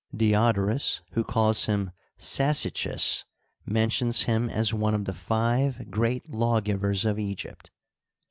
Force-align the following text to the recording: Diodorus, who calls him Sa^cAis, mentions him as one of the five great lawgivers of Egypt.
Diodorus, 0.17 1.01
who 1.11 1.23
calls 1.23 1.65
him 1.65 1.91
Sa^cAis, 2.19 3.23
mentions 3.67 4.23
him 4.23 4.49
as 4.49 4.73
one 4.73 4.95
of 4.95 5.05
the 5.05 5.13
five 5.13 5.91
great 5.91 6.27
lawgivers 6.31 7.05
of 7.05 7.19
Egypt. 7.19 7.69